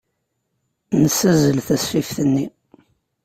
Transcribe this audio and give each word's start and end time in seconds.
Nessazzel 1.01 1.57
tasfift-nni. 1.67 2.45